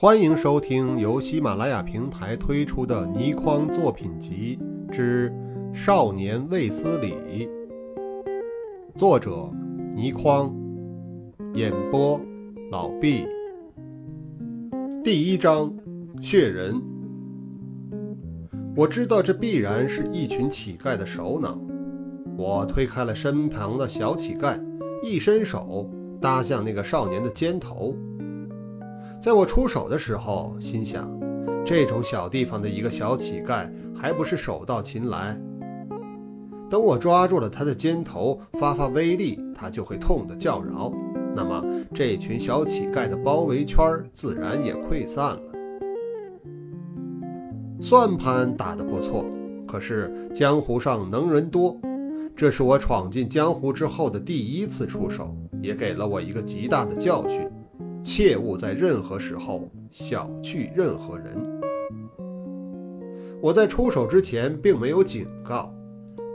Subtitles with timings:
[0.00, 4.56] 欢迎收听由喜马拉雅平台推出的《倪匡作品集
[4.92, 5.34] 之
[5.74, 7.14] 少年卫斯理》，
[8.94, 9.50] 作者
[9.96, 10.54] 倪匡，
[11.54, 12.20] 演播
[12.70, 13.26] 老毕。
[15.02, 15.76] 第一章：
[16.22, 16.80] 血人。
[18.76, 21.60] 我知道这必然是一群乞丐的首脑。
[22.36, 24.60] 我推开了身旁的小乞丐，
[25.02, 25.90] 一伸手
[26.20, 27.96] 搭向那个少年的肩头。
[29.20, 31.10] 在我出手的时候，心想，
[31.66, 35.36] 这种小地方的一个小乞丐，还不是手到擒来？
[36.70, 40.92] 等我抓住了他的肩头，发发威力，他就会痛得叫饶。
[41.34, 45.42] 那么，这群小乞丐的包围圈自然也溃散了。
[47.80, 49.24] 算盘打得不错，
[49.66, 51.76] 可是江湖上能人多，
[52.36, 57.50] 这是我闯进江湖之后的第一次出手，也给了我一个极大的教训。
[58.02, 61.60] 切勿在任何时候小觑任何人。
[63.40, 65.72] 我在出手之前并没有警告，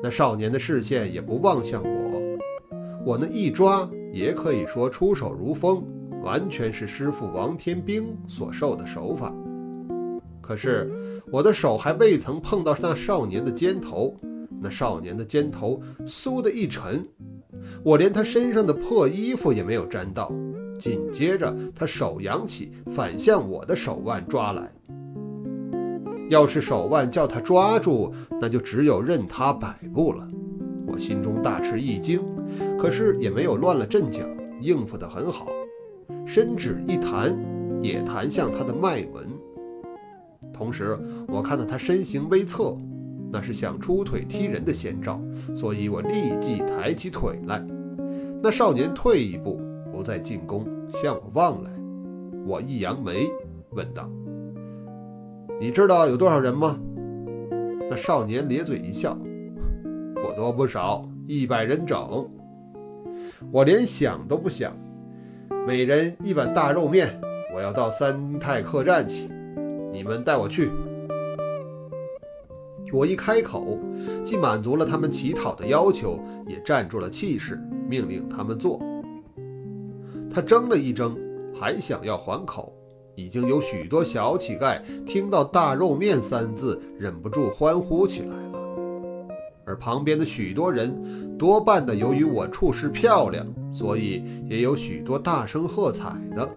[0.01, 2.21] 那少年的视线也不望向我。
[3.05, 5.83] 我那一抓也可以说出手如风，
[6.23, 9.35] 完全是师傅王天兵所授的手法。
[10.39, 10.89] 可是
[11.29, 14.17] 我的手还未曾碰到那少年的肩头，
[14.61, 17.05] 那少年的肩头嗖的一沉，
[17.83, 20.31] 我连他身上的破衣服也没有沾到。
[20.83, 24.69] 紧接着，他手扬起，反向我的手腕抓来。
[26.27, 30.27] 要是手腕叫他抓住，那就只有任他摆布了。
[30.85, 32.19] 我心中大吃一惊，
[32.77, 34.25] 可是也没有乱了阵脚，
[34.59, 35.47] 应付得很好。
[36.25, 37.33] 伸指一弹，
[37.81, 39.25] 也弹向他的脉门。
[40.51, 42.75] 同时，我看到他身形微侧，
[43.31, 45.21] 那是想出腿踢人的先兆，
[45.55, 47.65] 所以我立即抬起腿来。
[48.41, 49.61] 那少年退一步。
[49.93, 50.65] 不再进攻，
[51.01, 51.71] 向我望来。
[52.45, 53.29] 我一扬眉，
[53.71, 54.09] 问道
[55.59, 56.79] ：“你知道有多少人吗？”
[57.89, 59.17] 那少年咧嘴一笑
[60.15, 62.29] ：“不多不少，一百人整。”
[63.51, 64.73] 我连想都不想，
[65.67, 67.19] 每人一碗大肉面。
[67.55, 69.29] 我要到三泰客栈去，
[69.91, 70.71] 你们带我去。
[72.91, 73.79] 我一开口，
[74.23, 77.59] 既满足了他们乞讨的要求，也站住了气势，
[77.89, 78.79] 命令他们做。
[80.33, 81.15] 他怔了一怔，
[81.53, 82.73] 还想要还口。
[83.15, 88.59] 已经有许多小乞丐听到“大肉面”三字，忍不住欢呼起来了。
[89.65, 96.49] 而旁边的许多人，多半的由于我处事漂亮，所以也有许多大声喝彩的。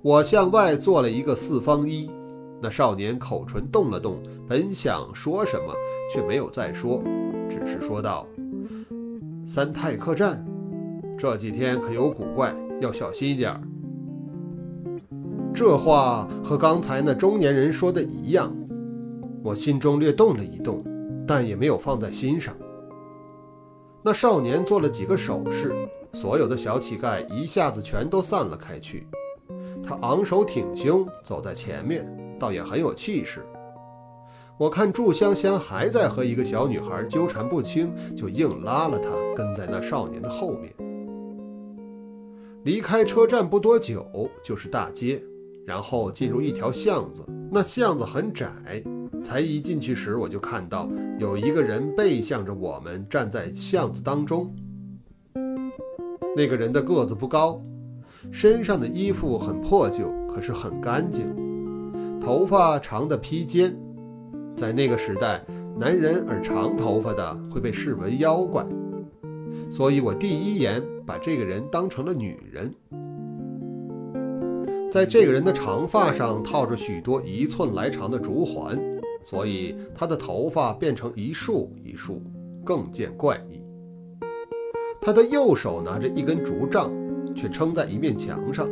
[0.00, 2.08] 我向外做了一个四方揖，
[2.62, 4.16] 那少年口唇动了动，
[4.48, 5.74] 本想说什么，
[6.10, 7.02] 却没有再说，
[7.50, 8.26] 只是说道
[9.46, 10.42] ：“三泰客栈。”
[11.16, 13.60] 这几天可有古怪，要小心一点儿。
[15.54, 18.52] 这话和刚才那中年人说的一样，
[19.42, 20.84] 我心中略动了一动，
[21.26, 22.54] 但也没有放在心上。
[24.02, 25.72] 那少年做了几个手势，
[26.12, 29.06] 所有的小乞丐一下子全都散了开去。
[29.82, 32.06] 他昂首挺胸走在前面，
[32.38, 33.46] 倒也很有气势。
[34.58, 40.72] 我看祝香香还在和一个小女孩纠缠不清，就硬拉了她跟在那少年的后面。
[42.64, 45.22] 离开车站不多久，就是大街，
[45.66, 47.22] 然后进入一条巷子。
[47.50, 48.50] 那巷子很窄，
[49.22, 50.88] 才一进去时，我就看到
[51.18, 54.50] 有一个人背向着我们站在巷子当中。
[56.34, 57.62] 那个人的个子不高，
[58.32, 61.26] 身上的衣服很破旧，可是很干净，
[62.18, 63.76] 头发长的披肩。
[64.56, 65.44] 在那个时代，
[65.78, 68.64] 男人而长头发的会被视为妖怪。
[69.70, 72.74] 所以我第一眼把这个人当成了女人。
[74.90, 78.78] 在这个人的长发上套着许多一寸来长的竹环，
[79.24, 82.22] 所以他的头发变成一束一束，
[82.64, 83.60] 更见怪异。
[85.00, 86.92] 他的右手拿着一根竹杖，
[87.34, 88.68] 却撑在一面墙上。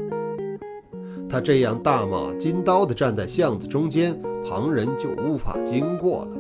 [1.29, 6.31] 他这样大马金刀地站在巷子中间，旁人就无法经过了。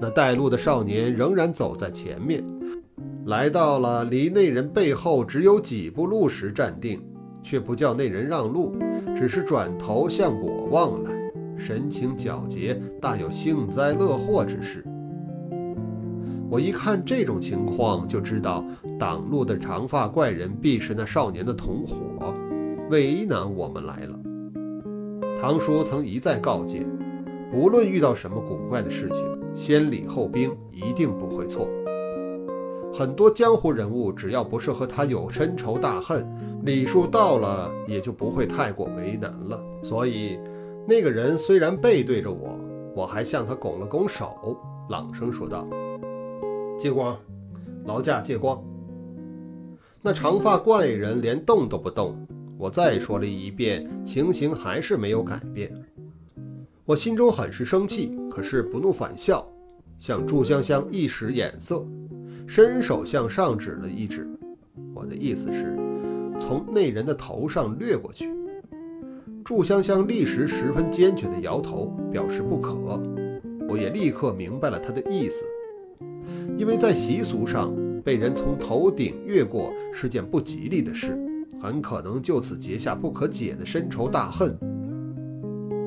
[0.00, 2.44] 那带路的少年仍然走在前面。
[3.26, 7.00] 来到了离那人背后只有几步路时站定，
[7.40, 8.74] 却不叫那人让路，
[9.16, 11.10] 只是转头向我望来，
[11.56, 14.84] 神情皎洁，大有幸灾乐祸之势。
[16.50, 18.64] 我一看这种情况，就知道
[18.98, 22.34] 挡路的长发怪人必是那少年的同伙，
[22.90, 24.18] 为难我们来了。
[25.40, 26.84] 唐叔曾一再告诫，
[27.52, 31.68] 不论遇到什么古怪的事情，先礼后兵一定不会错。
[32.92, 36.26] 很多江湖人物只要不是和他有深仇大恨，
[36.64, 39.60] 礼数到了也就不会太过为难了。
[39.82, 40.38] 所以，
[40.86, 42.58] 那个人虽然背对着我，
[42.94, 44.56] 我还向他拱了拱手，
[44.90, 45.66] 朗声说道
[46.78, 47.16] ：“借光，
[47.86, 48.62] 劳驾借光。”
[50.02, 52.14] 那长发怪人连动都不动。
[52.58, 55.72] 我再说了一遍，情形还是没有改变。
[56.84, 59.48] 我心中很是生气，可是不怒反笑，
[59.98, 61.84] 向祝香香一使眼色，
[62.46, 64.28] 伸手向上指了一指。
[64.94, 65.76] 我的意思是，
[66.38, 68.30] 从那人的头上掠过去。
[69.44, 72.72] 祝香香立时十分坚决地摇头，表示不可。
[73.68, 75.44] 我也立刻明白了他的意思，
[76.56, 77.74] 因为在习俗上，
[78.04, 81.18] 被人从头顶越过是件不吉利的事。
[81.60, 84.58] 很可能就此结下不可解的深仇大恨，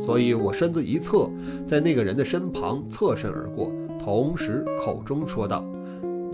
[0.02, 1.30] 所以我身子一侧，
[1.68, 3.70] 在那个人的身旁侧身而过，
[4.00, 5.66] 同时口中说道：“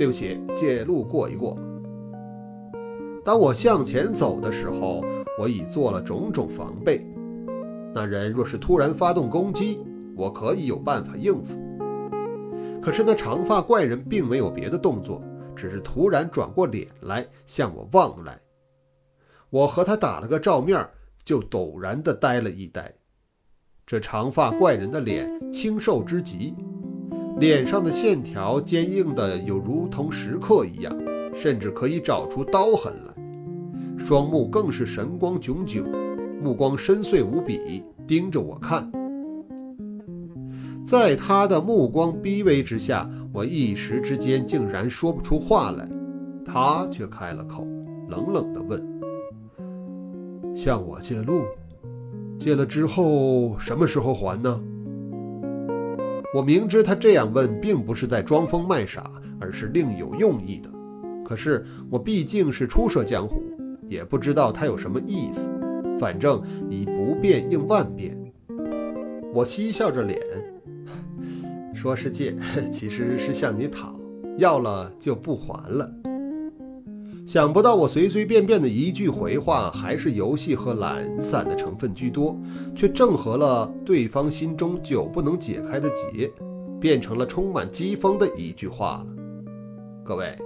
[0.02, 1.56] 对不起，借路过一过。”
[3.24, 5.06] 当我向前走的时候，
[5.38, 7.06] 我已做了种种防备。
[7.94, 9.80] 那人若是突然发动攻击，
[10.16, 11.56] 我可以有办法应付。
[12.82, 15.22] 可是那长发怪人并没有别的动作，
[15.56, 18.40] 只是突然转过脸来向我望来。
[19.52, 20.84] 我和他打了个照面，
[21.24, 22.92] 就陡然地呆了一呆。
[23.86, 26.56] 这长发怪人的脸清瘦之极，
[27.42, 30.96] 脸上的线条坚硬的有如同石刻一样，
[31.34, 33.98] 甚至可以找出刀痕来。
[33.98, 35.84] 双目更是神光炯炯，
[36.40, 38.92] 目光深邃无比，盯着我看。
[40.86, 45.90] 在他的目光逼微之下，我一时之间竟然说不出话来。
[46.46, 47.66] 他却开了口，
[48.08, 48.80] 冷冷地问。
[50.56, 51.42] 向我借路，
[52.38, 54.62] 借了之后什么时候还呢？
[56.34, 60.70] 我明知他这样问并不是在装疯卖傻，而是另有用意的。
[61.26, 63.44] 可是我毕竟是初涉江湖，
[63.90, 65.50] 也不知道他有什么意思。
[66.00, 68.18] 反正以不变应万变，
[69.34, 70.20] 我嬉笑着脸，
[71.76, 72.36] 说是借，
[72.72, 74.00] 其实是向你讨，
[74.38, 76.01] 要了就不还了。
[77.32, 82.38] 想不到我随随便便的一句回话，还是游戏和懒散的成分居多，
[82.76, 86.30] 却正合了对方心中久不能解开的结，
[86.78, 89.08] 变成了充满讥讽的一句话了。
[90.04, 90.38] 各位，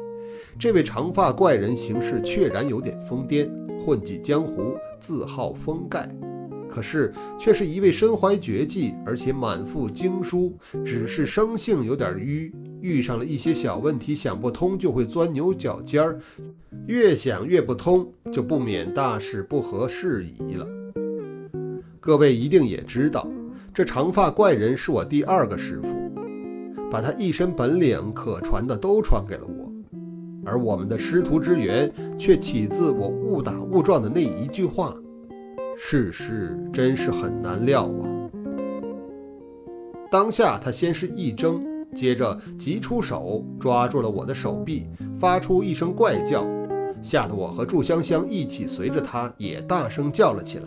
[0.59, 3.49] 这位长发怪人行事确然有点疯癫，
[3.83, 6.07] 混迹江湖，自号封盖。
[6.69, 10.55] 可是，却是一位身怀绝技，而且满腹经书，
[10.85, 12.53] 只是生性有点迂，
[12.85, 16.19] 遇上了一些小问题想不通，就会钻牛角尖儿，
[16.85, 20.67] 越想越不通，就不免大事不合时宜了。
[21.99, 23.27] 各位一定也知道，
[23.73, 25.87] 这长发怪人是我第二个师傅，
[26.91, 29.71] 把他一身本领可传的都传给了我，
[30.45, 34.95] 而我们的师徒之缘，却起自我误打误撞的那一句话。
[35.75, 38.05] 世事真是很难料啊！
[40.11, 41.59] 当下他先是一怔，
[41.95, 44.85] 接着急出手抓住了我的手臂，
[45.17, 46.45] 发出一声怪叫，
[47.01, 50.65] 吓得我和祝香香一起随着他也大声叫了起来。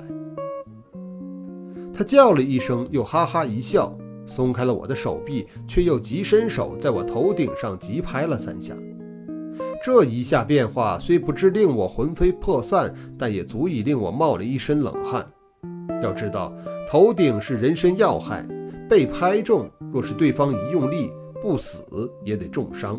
[1.92, 3.92] 他叫了一声，又哈哈一笑，
[4.26, 8.74] 松开了我的手臂，却又急伸手在我头顶上急拍了三下。
[9.84, 15.26] 这一下变化虽不知令我魂飞魄散，但也足以令我冒了一身冷汗。
[16.02, 16.52] 要知道，
[16.88, 18.46] 头顶是人身要害，
[18.88, 21.10] 被拍中，若是对方一用力，
[21.42, 21.84] 不死
[22.24, 22.98] 也得重伤。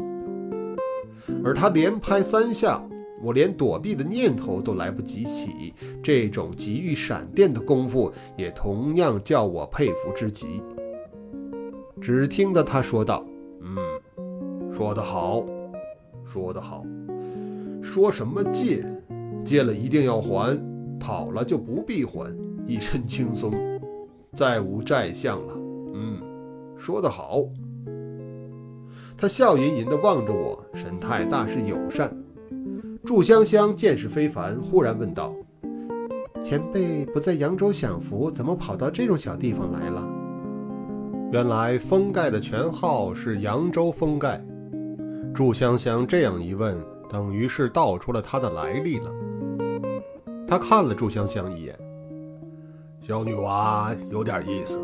[1.43, 2.81] 而他连拍三下，
[3.21, 10.61] 我连躲避的念头都来不及起，这种急遇闪电的功夫，也同样叫我佩服之极。
[12.01, 13.25] 只听得他说道
[13.61, 15.45] ：“嗯，说得好。”
[16.31, 16.85] 说得好，
[17.81, 18.85] 说什么借，
[19.43, 20.55] 借了一定要还，
[20.99, 22.31] 讨了就不必还，
[22.67, 23.51] 一身轻松，
[24.33, 25.53] 再无债项了。
[25.95, 26.21] 嗯，
[26.77, 27.43] 说得好。
[29.21, 32.09] 他笑吟吟地望着我，神态大是友善。
[33.03, 35.33] 祝香香见识非凡，忽然问道
[36.41, 40.07] ：“前辈不在扬州享福，怎么跑到这种小地方来了？”
[41.33, 44.41] 原来封盖的全号是扬州封盖。
[45.33, 46.77] 祝香香这样一问，
[47.09, 49.11] 等于是道出了他的来历了。
[50.47, 51.77] 他看了祝香香一眼
[53.05, 54.79] ：“小女娃有点意思，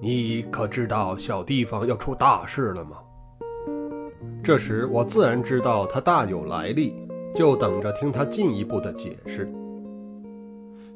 [0.00, 2.96] 你可知道小地方要出大事了吗？”
[4.44, 6.92] 这时我自然知道他大有来历，
[7.32, 9.48] 就等着听他进一步的解释。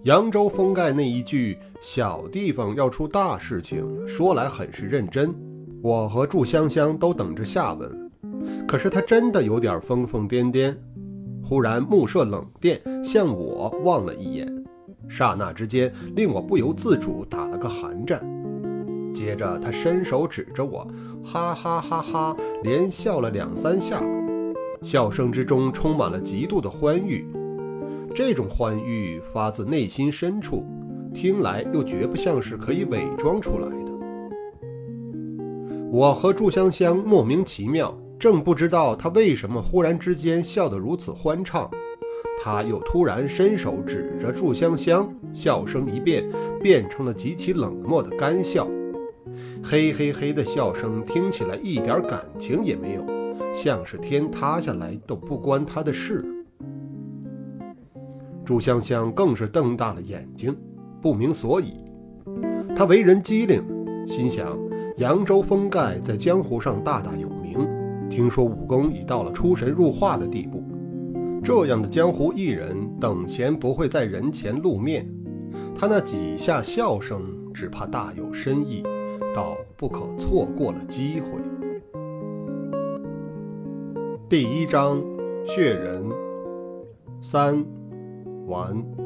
[0.02, 5.32] 扬州封盖那一句“小地方要出大事情”，说来很是认真。
[5.80, 8.10] 我和祝香香都等着下文。
[8.66, 10.76] 可是他真的有点疯疯癫癫。
[11.40, 14.64] 忽然目射冷电，向我望了一眼，
[15.08, 18.20] 刹那之间令我不由自主打了个寒战。
[19.16, 20.86] 接着他伸手指着我，
[21.24, 24.04] 哈哈哈哈，连笑了两三下，
[24.82, 27.26] 笑声之中充满了极度的欢愉。
[28.14, 30.66] 这种欢愉发自内心深处，
[31.14, 33.92] 听来又绝不像是可以伪装出来的。
[35.90, 37.96] 我和祝香香莫名其妙。
[38.18, 41.70] 正不知道他为什么忽然之间笑得如此欢畅，
[42.42, 46.24] 他又突然伸手指着祝香香，笑声一变，
[46.62, 48.66] 变成了极其冷漠的干笑，
[49.68, 53.04] 嘿嘿嘿的笑声听起来一点感情也没有，
[53.52, 56.24] 像是天塌下来都不关他的事。
[58.44, 60.56] 朱香香更是瞪大了眼睛，
[61.02, 61.72] 不明所以。
[62.76, 63.60] 他为人机灵，
[64.06, 64.56] 心想
[64.98, 67.68] 扬州封盖在江湖上大大有名。
[68.08, 70.62] 听说武功已到了出神入化的地步，
[71.42, 75.12] 这样的江湖艺人等闲不会在人前露面。
[75.76, 77.20] 他那几下笑声，
[77.52, 78.84] 只怕大有深意，
[79.36, 81.28] 到不可错过的机会。
[84.30, 84.98] 第一章，
[85.44, 86.02] 血人
[87.20, 87.62] 三
[88.46, 89.05] 完。